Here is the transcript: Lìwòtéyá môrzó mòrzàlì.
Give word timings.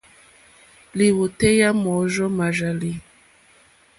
Lìwòtéyá 0.97 1.69
môrzó 1.83 2.25
mòrzàlì. 2.37 2.91